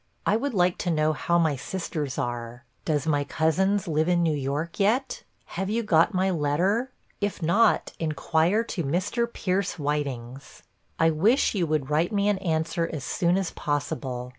I 0.25 0.35
would 0.35 0.55
like 0.55 0.79
to 0.79 0.89
know 0.89 1.13
how 1.13 1.37
my 1.37 1.55
sisters 1.55 2.17
are. 2.17 2.65
Does 2.85 3.05
my 3.05 3.23
cousins 3.23 3.87
live 3.87 4.09
in 4.09 4.23
New 4.23 4.33
York 4.35 4.79
yet? 4.79 5.21
Have 5.45 5.69
you 5.69 5.83
got 5.83 6.11
my 6.11 6.31
letter? 6.31 6.91
If 7.21 7.43
not, 7.43 7.93
inquire 7.99 8.63
to 8.63 8.83
Mr. 8.83 9.31
Pierce 9.31 9.73
Whiting's. 9.77 10.63
I 10.97 11.11
wish 11.11 11.53
you 11.53 11.67
would 11.67 11.91
write 11.91 12.11
me 12.11 12.29
an 12.29 12.39
answer 12.39 12.89
as 12.91 13.03
soon 13.03 13.37
as 13.37 13.51
possible. 13.51 14.29